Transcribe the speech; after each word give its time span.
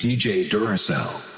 DJ 0.00 0.48
Duracell. 0.48 1.29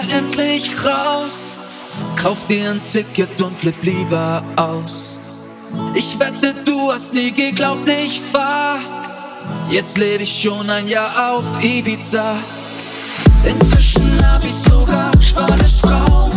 hier 0.00 0.16
endlich 0.16 0.70
raus. 0.84 1.52
Kauf 2.16 2.46
dir 2.46 2.70
ein 2.70 2.80
Ticket 2.84 3.40
und 3.42 3.56
flipp 3.56 3.82
lieber 3.82 4.42
aus. 4.56 5.18
Ich 5.94 6.18
wette, 6.18 6.54
du 6.64 6.92
hast 6.92 7.14
nie 7.14 7.30
geglaubt, 7.30 7.88
ich 7.88 8.20
war. 8.32 8.78
Jetzt 9.70 9.98
lebe 9.98 10.24
ich 10.24 10.42
schon 10.42 10.68
ein 10.68 10.86
Jahr 10.86 11.32
auf 11.32 11.44
Ibiza. 11.62 12.36
Inzwischen 13.44 14.26
hab 14.26 14.44
ich 14.44 14.54
sogar 14.54 15.10
Spanisch 15.20 15.80
drauf. 15.82 16.32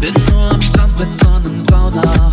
Bin 0.00 0.14
nur 0.30 0.50
am 0.50 0.62
Strand 0.62 0.98
mit 0.98 1.12
Sonnenbrauner. 1.12 2.29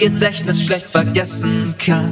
Gedächtnis 0.00 0.64
schlecht 0.64 0.88
vergessen 0.88 1.74
kann. 1.78 2.10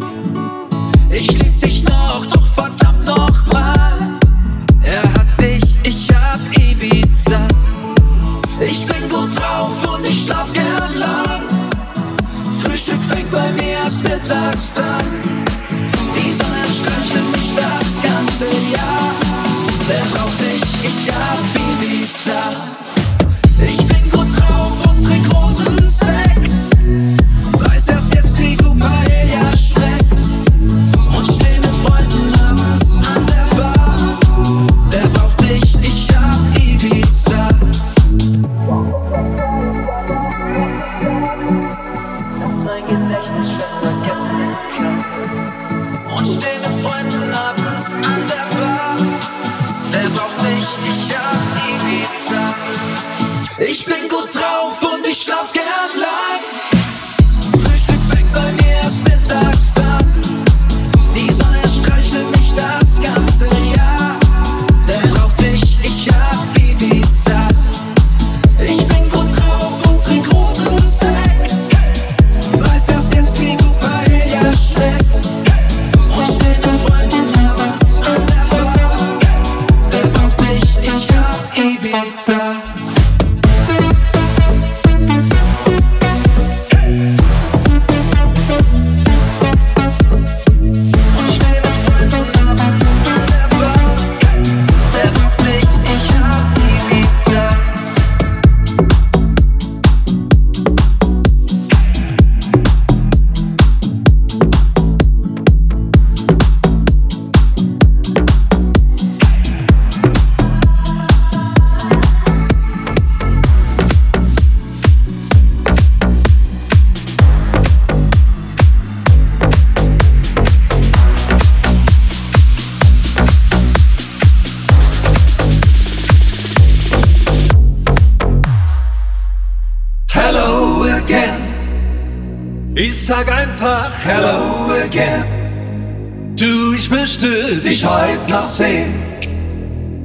Nacht 138.28 138.61
nach 138.61 138.85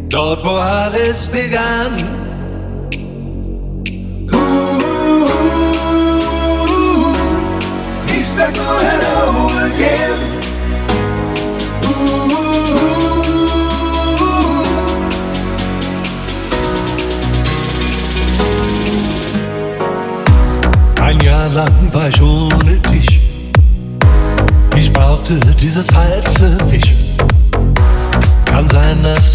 dort 0.08 0.46
wo 0.46 0.52
alles 0.52 1.28
begann. 1.28 2.23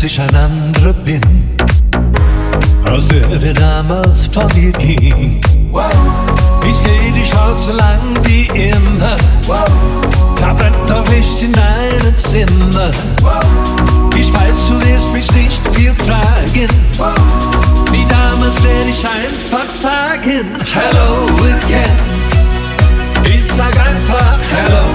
ich 0.09 0.21
ein 0.23 0.35
anderer 0.35 0.95
bin, 0.95 1.21
als 2.87 3.09
der, 3.09 3.27
der 3.27 3.53
damals 3.53 4.27
von 4.29 4.47
mir 4.55 4.73
ging. 4.73 5.39
Ich 6.67 6.83
geh 6.83 7.13
die 7.15 7.31
Chance 7.31 7.73
lang 7.73 8.01
wie 8.23 8.47
immer, 8.71 9.17
tappert 10.39 10.73
doch 10.89 11.07
Licht 11.11 11.43
in 11.43 11.53
deinem 11.53 12.17
Zimmer. 12.17 12.91
Ich 14.17 14.33
weiß, 14.33 14.65
du 14.69 14.81
wirst 14.87 15.13
mich 15.13 15.31
nicht 15.33 15.63
viel 15.77 15.93
fragen, 15.93 16.71
wie 17.93 18.07
damals 18.09 18.63
werde 18.65 18.89
ich 18.89 19.05
einfach 19.05 19.71
sagen: 19.71 20.47
Hello 20.73 21.27
again. 21.65 21.99
Ich 23.25 23.45
sag 23.45 23.77
einfach 23.79 24.39
Hello. 24.55 24.88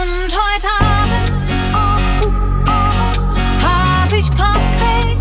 Und 0.00 0.32
heute 0.32 0.68
Abend 0.80 1.46
hab 3.62 4.10
ich 4.12 4.30
Kopfweh. 4.30 5.16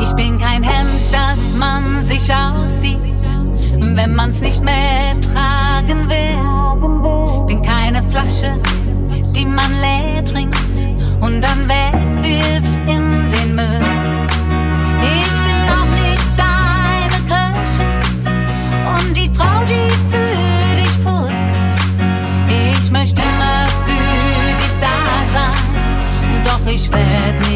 Ich 0.00 0.12
bin 0.12 0.38
kein 0.38 0.62
Hemd, 0.62 1.00
das 1.10 1.56
man 1.58 2.00
sich 2.04 2.32
aussieht, 2.32 2.98
wenn 3.80 4.14
man's 4.14 4.40
nicht 4.40 4.62
mehr 4.62 5.20
tragen 5.20 6.08
will. 6.08 7.46
Bin 7.46 7.60
keine 7.62 8.08
Flasche, 8.08 8.54
die 9.34 9.44
man 9.44 9.72
leer 9.80 10.24
trinkt 10.24 10.58
und 11.20 11.40
dann 11.40 11.68
wegwirft. 11.68 12.77
that 26.90 27.47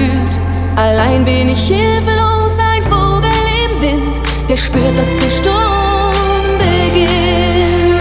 fühlt. 0.00 0.40
Allein 0.76 1.24
bin 1.24 1.48
ich 1.48 1.68
hilflos, 1.68 2.58
ein 2.58 2.82
Vogel 2.82 3.30
im 3.64 3.80
Wind, 3.80 4.20
der 4.48 4.56
spürt, 4.56 4.98
dass 4.98 5.16
der 5.16 5.30
Sturm 5.30 6.58
beginnt. 6.58 8.00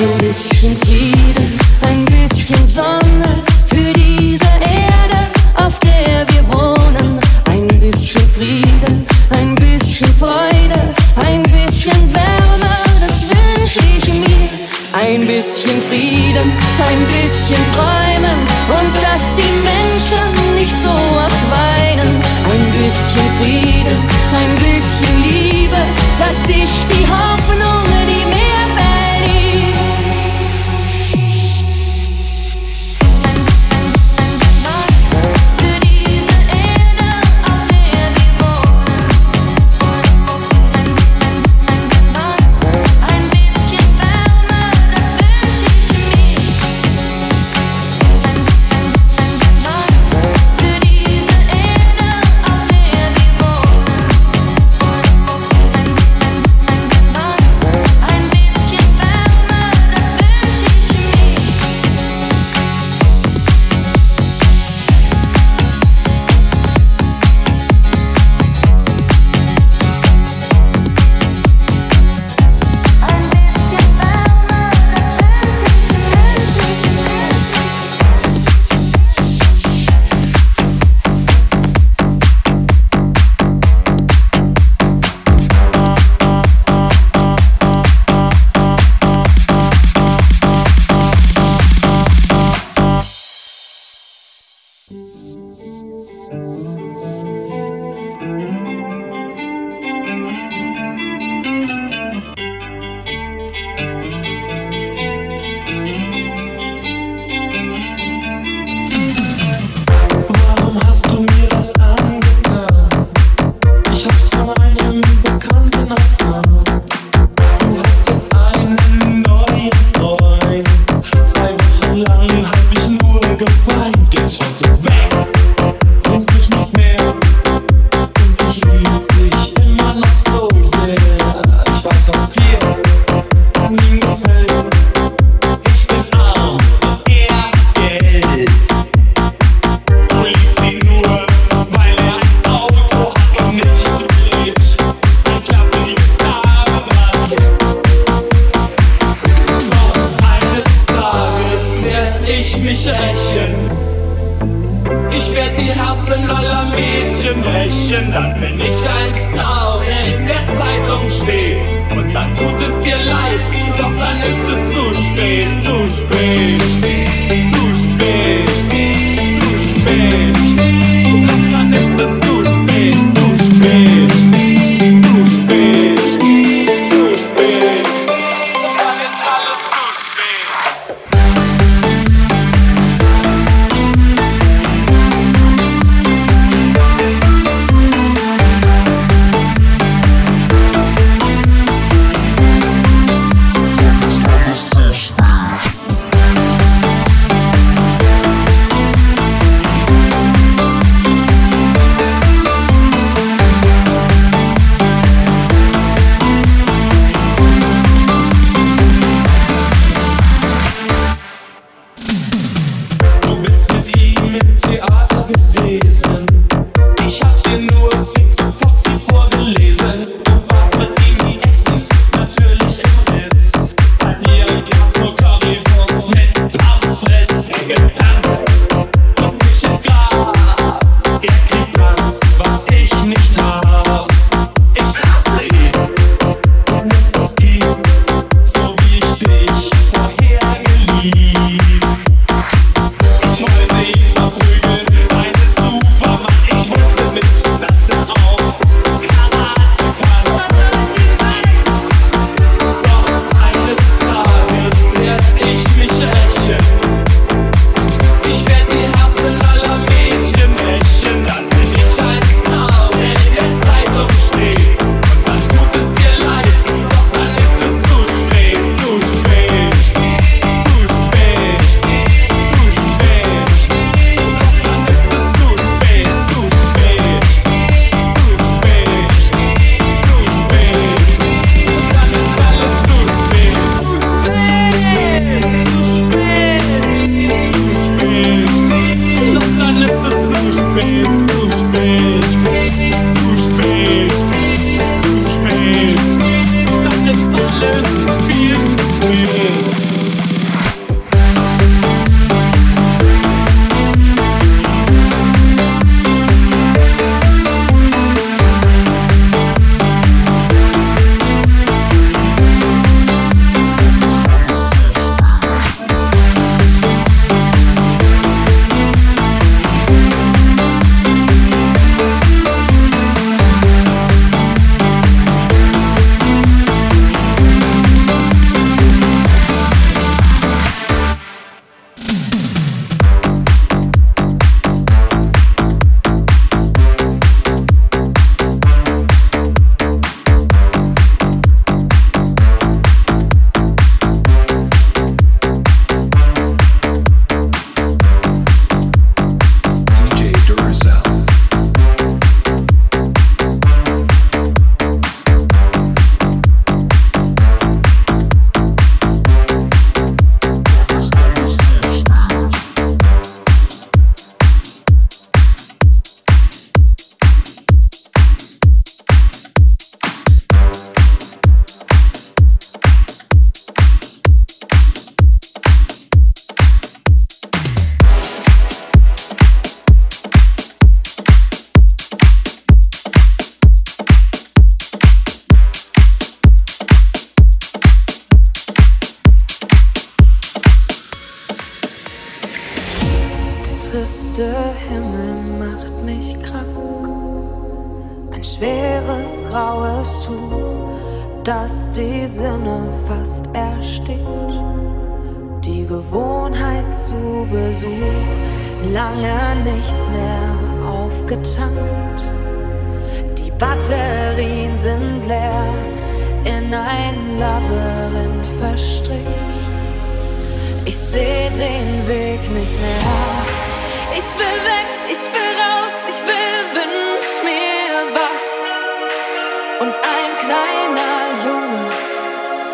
Ein 0.00 0.18
bisschen 0.20 0.76
Frieden, 0.76 1.58
ein 1.82 2.04
bisschen 2.04 2.68
Sonne 2.68 3.42
für 3.66 3.92
diese 3.92 4.52
Erde, 4.60 5.20
auf 5.56 5.78
der 5.80 6.26
wir 6.32 6.44
wohnen. 6.48 7.18
Ein 7.50 7.66
bisschen 7.80 8.28
Frieden, 8.36 9.06
ein 9.30 9.54
bisschen 9.56 10.12
Freude, 10.18 10.80
ein 11.26 11.42
bisschen 11.42 12.02
Wärme, 12.14 12.74
das 13.00 13.28
wünsche 13.30 13.80
ich 13.98 14.06
mir. 14.06 14.48
Ein 14.92 15.26
bisschen 15.26 15.80
Frieden, 15.88 16.52
ein 16.88 17.00
bisschen 17.12 17.62
Träumen 17.72 18.38
und 18.78 19.02
dass 19.02 19.34
die 19.36 19.52
Menschen 19.62 20.37
nicht 20.58 20.76
so 20.76 20.90
oft 20.90 21.50
weinen. 21.50 22.20
Ein 22.50 22.72
bisschen 22.72 23.28
Frieden, 23.38 23.98
ein 24.34 24.54
bisschen 24.56 25.22
Liebe, 25.22 25.76
dass 26.18 26.48
ich 26.48 26.86
die 26.86 27.06
habe. 27.06 27.37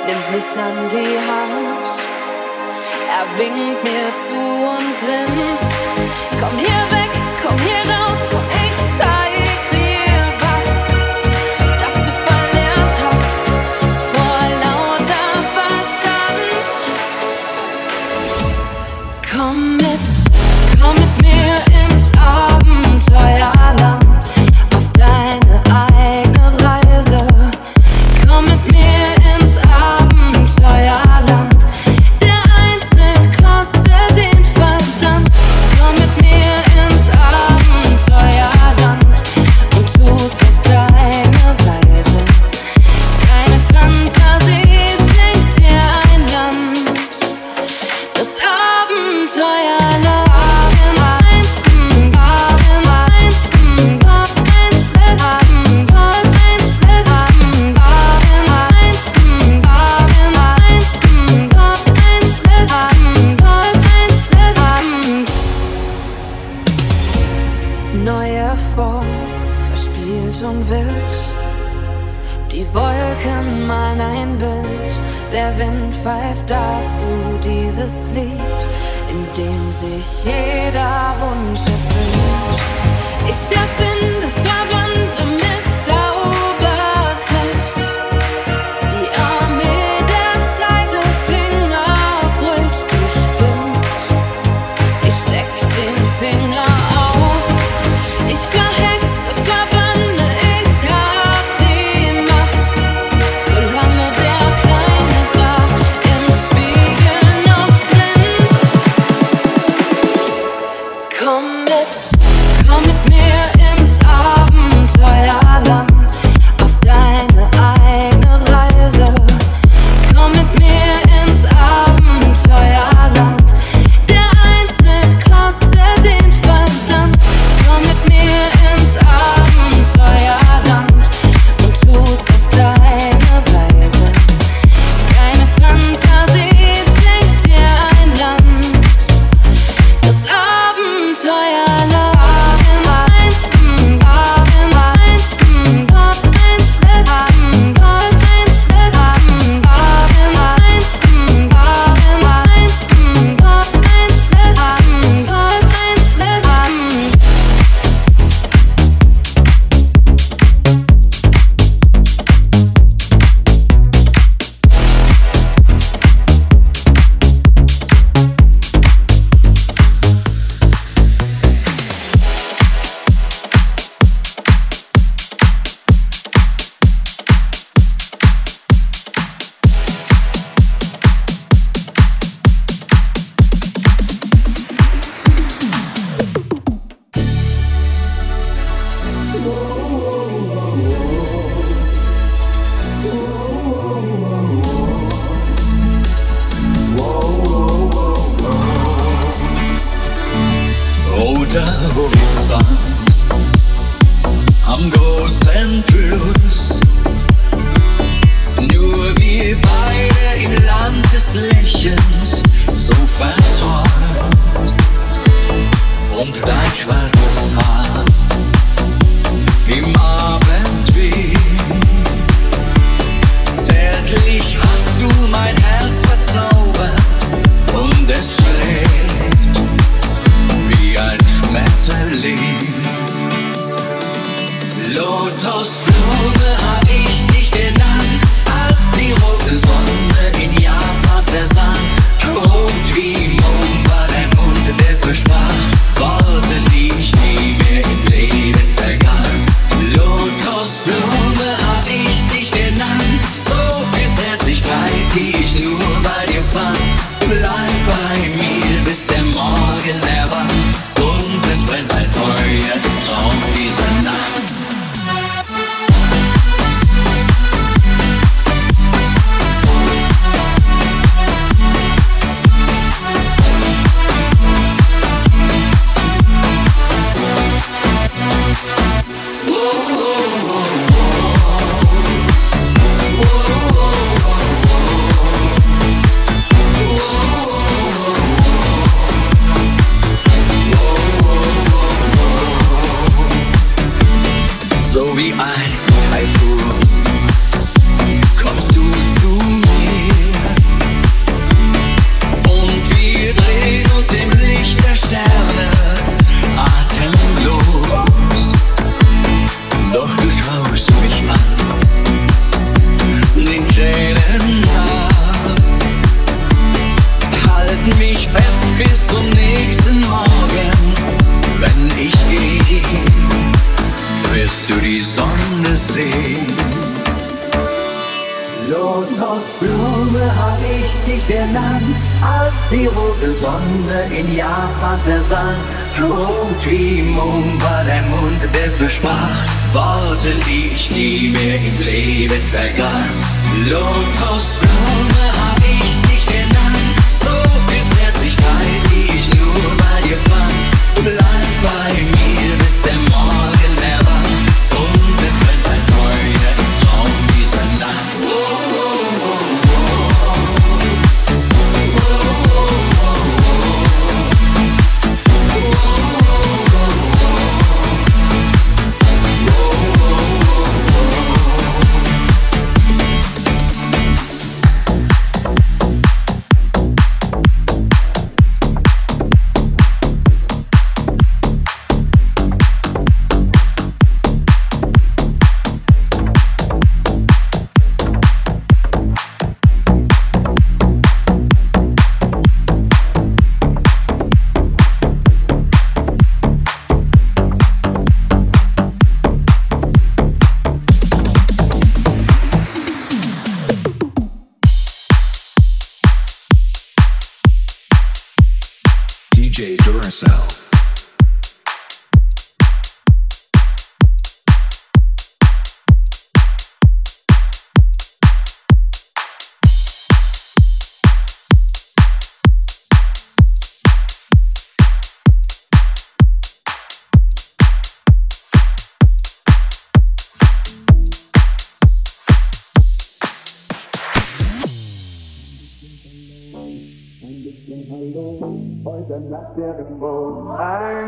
nimmt 0.07 0.31
mich 0.33 0.59
an 0.59 0.89
die 0.91 1.17
Hand. 1.29 1.89
Er 3.17 3.27
winkt 3.39 3.83
mir 3.85 4.09
zu 4.27 4.41
und 4.75 4.91
grinst. 5.01 5.75
Komm 6.41 6.59
hier 6.59 6.85
weg, 6.91 7.11
komm 7.43 7.57
hier 7.59 7.93
raus. 7.93 8.04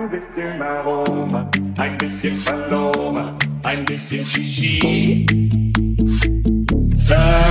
ein 0.06 0.20
bisschen 0.20 0.62
Aroma, 0.62 1.50
ein 1.78 1.98
bisschen 1.98 2.34
Paloma, 2.44 3.36
ein 3.64 3.84
bisschen 3.84 4.24
Chichi. 4.24 5.26
Ah. 7.10 7.45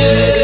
yeah. 0.00 0.39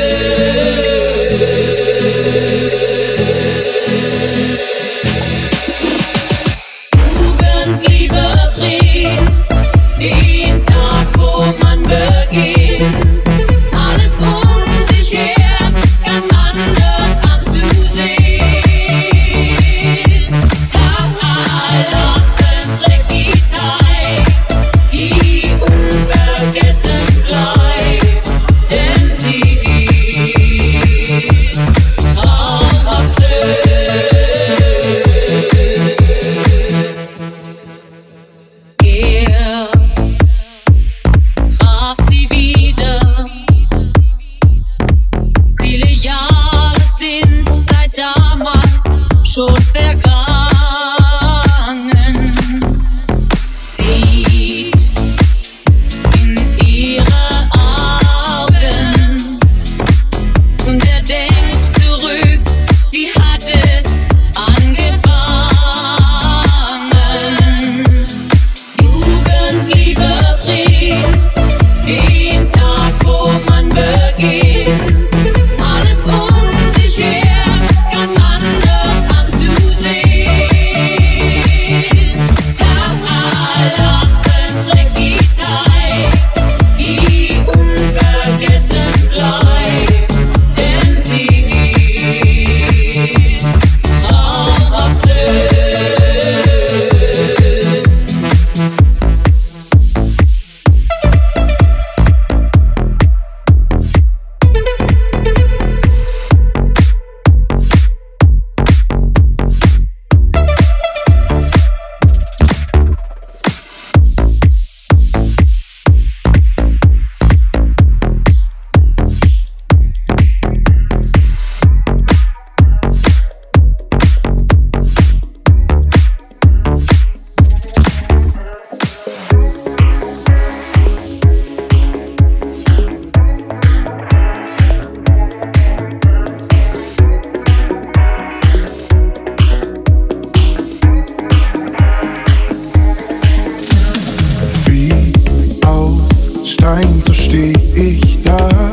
Aus 146.66 146.78
Stein, 146.78 147.00
so 147.00 147.12
steh 147.12 147.52
ich 147.74 148.22
da. 148.22 148.72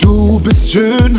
Du 0.00 0.40
bist 0.40 0.72
Schönheit 0.72 1.11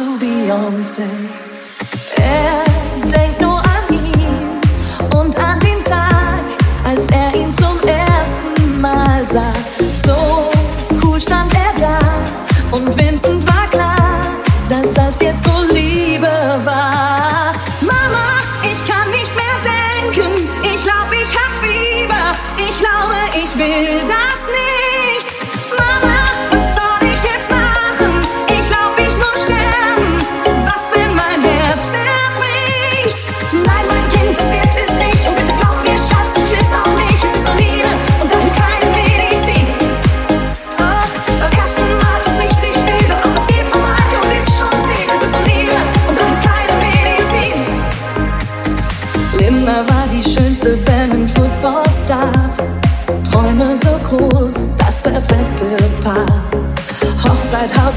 und 0.00 0.20
tanzt 0.20 1.00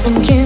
some 0.08 0.22
kids. 0.22 0.37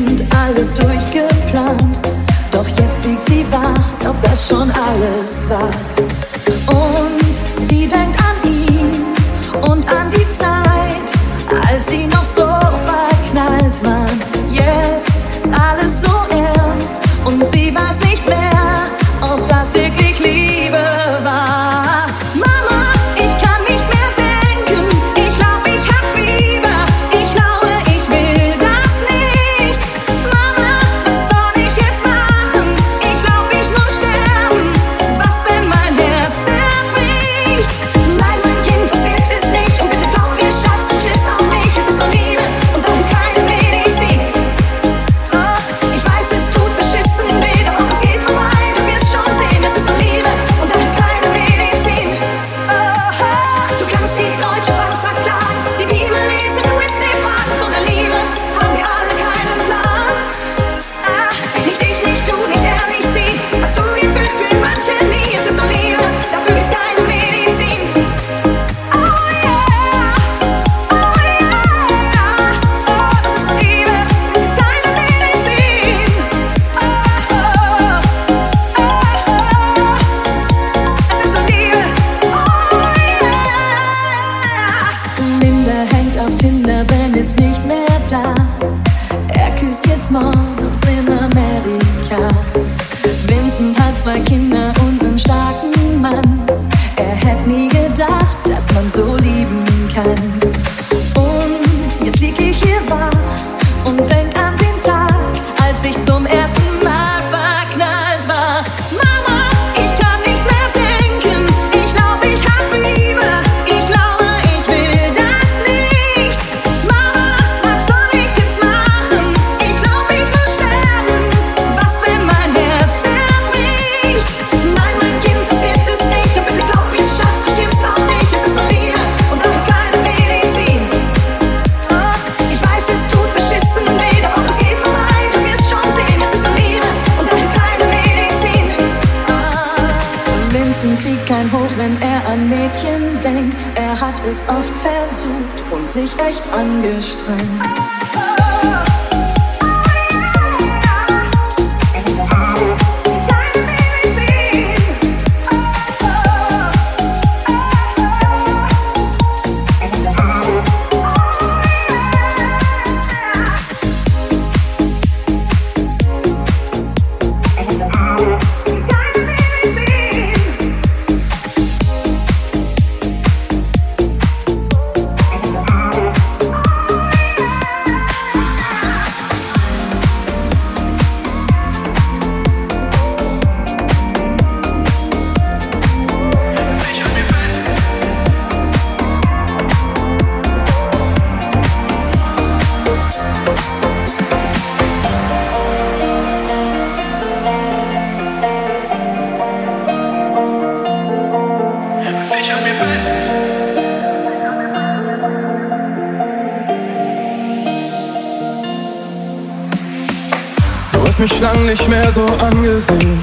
So 212.33 212.45
angesehen. 212.45 213.21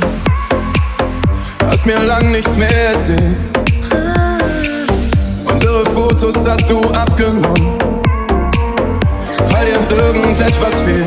Hast 1.70 1.86
mir 1.86 2.00
lang 2.00 2.32
nichts 2.32 2.56
mehr 2.56 2.92
erzählt. 2.92 3.38
Unsere 5.46 5.86
Fotos 5.92 6.36
hast 6.48 6.70
du 6.70 6.82
abgenommen, 6.92 7.78
weil 9.52 9.66
dir 9.66 9.98
irgendetwas 9.98 10.82
fehlt. 10.86 11.06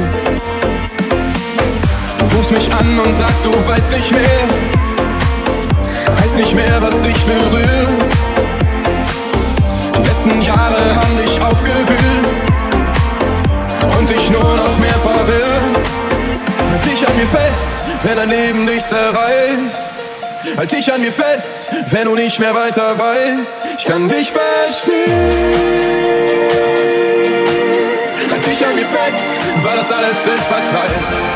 Du 2.18 2.36
rufst 2.36 2.52
mich 2.52 2.72
an 2.72 2.98
und 2.98 3.12
sagst, 3.14 3.44
du 3.44 3.50
weißt 3.68 3.90
nicht 3.92 4.10
mehr. 4.10 4.42
Weißt 6.20 6.36
nicht 6.36 6.54
mehr, 6.54 6.80
was 6.80 7.00
dich 7.02 7.18
berührt. 7.24 7.88
Die 9.96 10.08
letzten 10.08 10.42
Jahre 10.42 10.94
haben 10.96 11.16
dich 11.16 11.40
aufgewühlt 11.40 12.28
und 13.98 14.08
dich 14.08 14.30
nur 14.30 14.56
noch 14.56 14.78
mehr 14.78 14.98
verwirrt. 15.02 15.62
Halt 16.70 16.84
dich 16.84 17.06
an 17.06 17.16
mir 17.16 17.26
fest, 17.26 17.81
wenn 18.02 18.16
dein 18.16 18.30
Leben 18.30 18.66
dich 18.66 18.84
zerreißt. 18.86 20.56
Halt 20.56 20.72
dich 20.72 20.92
an 20.92 21.00
mir 21.00 21.12
fest, 21.12 21.46
wenn 21.90 22.06
du 22.06 22.14
nicht 22.14 22.38
mehr 22.38 22.54
weiter 22.54 22.98
weißt. 22.98 23.56
Ich 23.78 23.84
kann 23.84 24.08
dich 24.08 24.32
verstehen. 24.32 25.12
Halt 28.30 28.46
dich 28.46 28.66
an 28.66 28.74
mir 28.74 28.86
fest, 28.86 29.22
weil 29.62 29.76
das 29.76 29.92
alles 29.92 30.16
ist, 30.16 30.50
was 30.50 30.62
bleibt. 30.62 31.32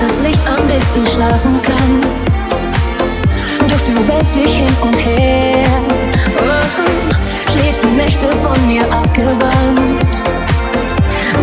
Das 0.00 0.20
Licht 0.20 0.46
an, 0.46 0.60
bis 0.66 0.92
du 0.92 1.10
schlafen 1.10 1.58
kannst. 1.62 2.26
Doch 3.70 3.80
du 3.86 4.06
wälzt 4.06 4.36
dich 4.36 4.56
hin 4.56 4.76
und 4.82 4.96
her. 4.96 6.03
Schläfst 7.50 7.84
Nächte 7.96 8.28
von 8.28 8.66
mir 8.66 8.82
abgewandt. 8.92 10.04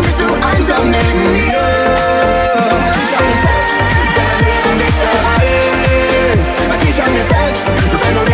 Bist 0.02 0.18
du 0.20 0.26
einsam 0.46 0.90
neben 0.90 1.32
mir? 1.32 1.62
Dich 2.94 3.12
an 3.16 3.24
mir 3.28 3.40
fest, 3.46 3.76
wenn 3.78 4.08
dein 4.16 4.38
Leben 4.46 4.74
dich 4.78 4.94
zerreißt. 5.02 6.48
Halt 6.70 6.82
dich 6.82 7.02
an 7.02 7.12
mir 7.12 7.24
fest, 7.24 7.62
wenn 8.02 8.14
du 8.14 8.31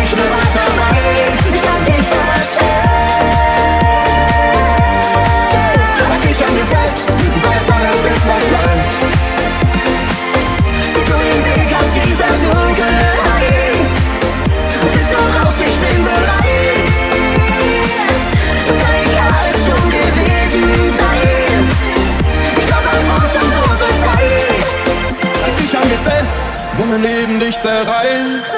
mein 26.89 27.03
Leben 27.03 27.39
dich 27.39 27.59
zerreißt. 27.59 28.51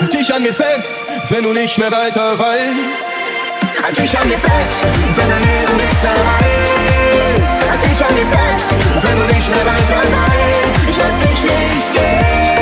Halt 0.00 0.12
dich 0.12 0.34
an 0.34 0.42
mir 0.42 0.52
fest, 0.52 0.94
wenn 1.28 1.44
du 1.44 1.52
nicht 1.52 1.78
mehr 1.78 1.90
weiter 1.90 2.38
weißt. 2.38 3.82
Halt 3.82 3.98
dich 3.98 4.18
an 4.18 4.28
mir 4.28 4.38
fest, 4.38 4.82
wenn 5.16 5.30
dein 5.30 5.42
Leben 5.42 5.78
dich 5.78 6.00
zerreißt. 6.00 7.48
Halt 7.70 7.82
dich 7.84 8.04
an 8.04 8.14
mir 8.14 8.26
fest, 8.26 8.74
wenn 9.02 9.18
du 9.18 9.34
nicht 9.34 9.48
mehr 9.48 9.66
weiter 9.66 10.00
weißt. 10.00 10.78
Ich 10.88 10.96
lass 10.96 11.18
dich 11.18 11.42
nicht 11.42 11.92
gehen. 11.92 12.53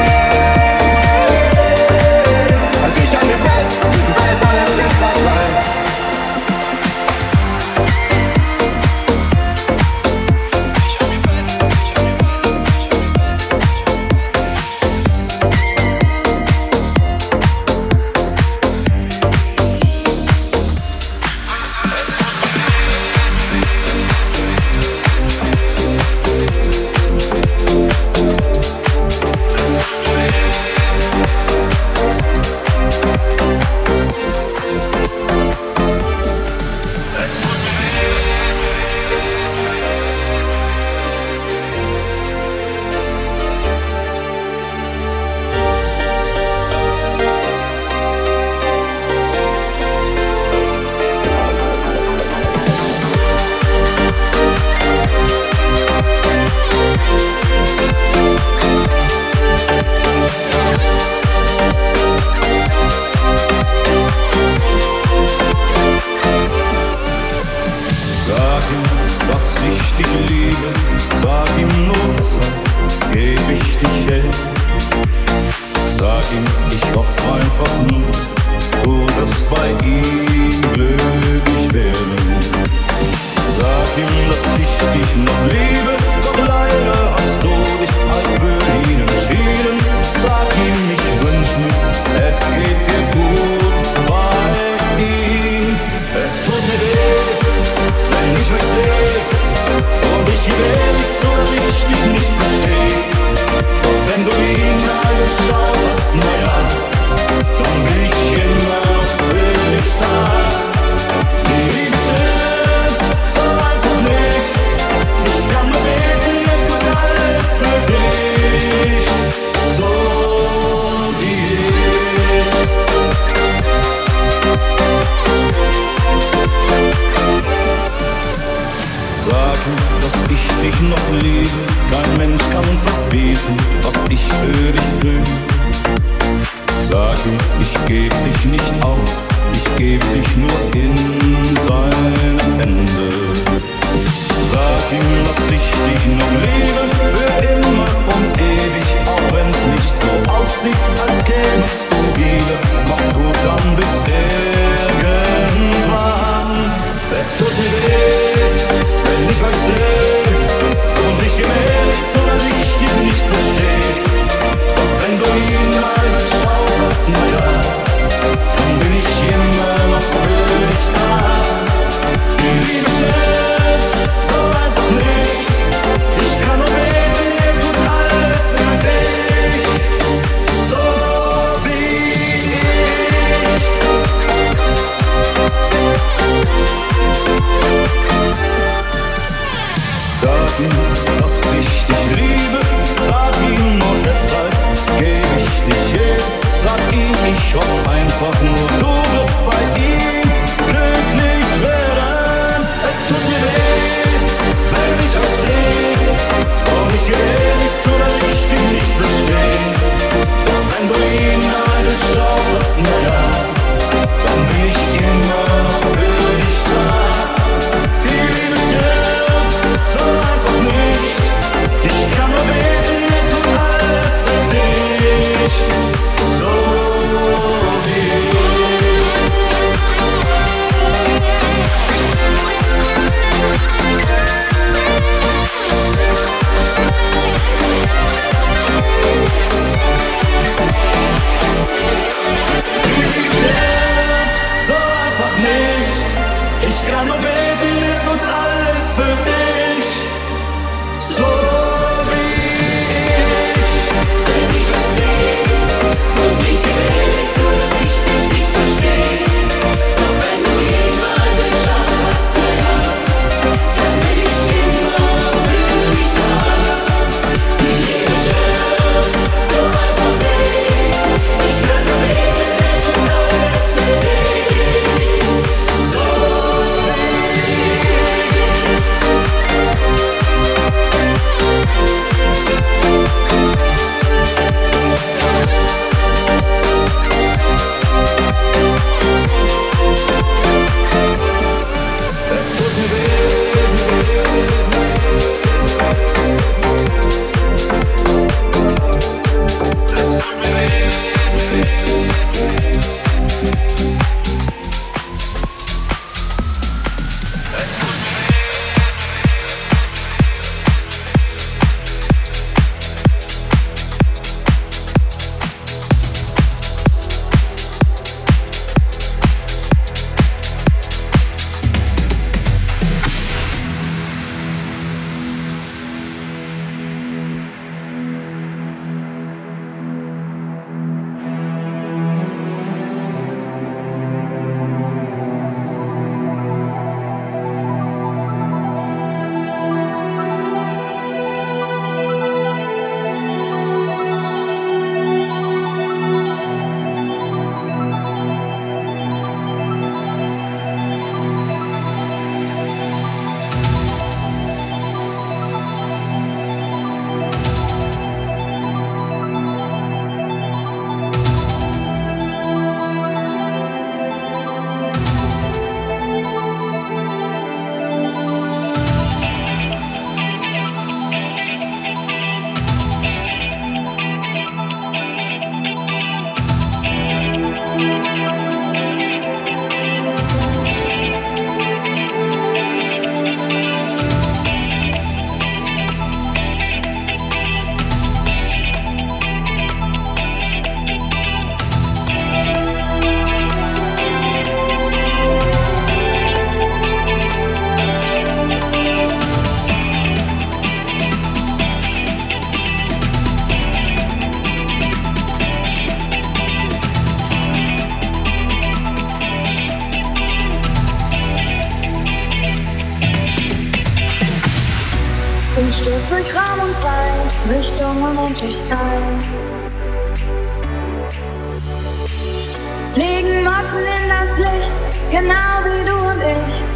Genau 425.13 425.63
wie 425.65 425.85
du 425.85 425.95
und 425.95 426.23
ich. 426.23 426.72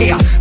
care 0.00 0.39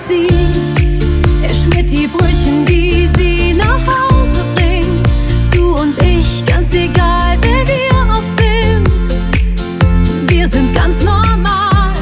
sie. 0.00 0.26
Er 1.42 1.54
schmiert 1.54 1.90
die 1.90 2.06
Brüchen, 2.06 2.64
die 2.64 3.06
sie 3.06 3.54
nach 3.54 3.80
Hause 3.86 4.44
bringt. 4.54 5.06
Du 5.50 5.74
und 5.74 6.00
ich, 6.02 6.44
ganz 6.46 6.72
egal, 6.74 7.36
wer 7.42 7.66
wir 7.66 8.12
auch 8.12 8.26
sind. 8.26 8.88
Wir 10.30 10.48
sind 10.48 10.74
ganz 10.74 11.02
normal. 11.02 11.92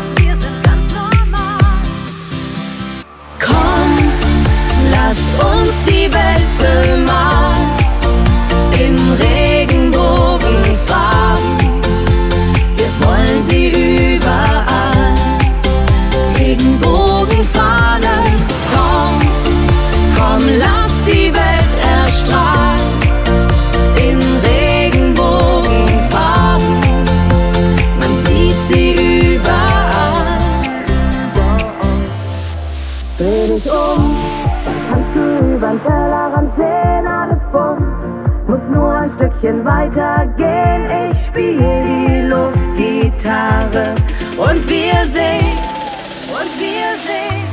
Komm, 3.41 3.99
Lass 4.93 5.19
uns 5.53 5.83
die 5.85 6.13
Welt 6.13 6.59
bemalen. 6.59 7.28
Stückchen 39.49 39.65
weiter 39.65 40.27
gehen. 40.37 41.11
Ich 41.11 41.27
spiel 41.27 41.59
die 41.59 42.21
Luftgitarre 42.29 43.95
und 44.37 44.69
wir 44.69 45.05
singen, 45.07 45.59
und 46.29 46.51
wir 46.61 46.97
singen. 47.07 47.49